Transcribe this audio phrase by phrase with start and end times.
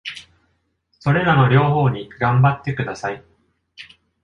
[0.99, 3.23] それらの両方に頑張ってください。